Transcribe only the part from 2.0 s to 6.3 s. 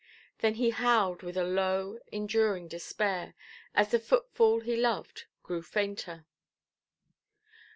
enduring despair, as the footfall he loved grew fainter.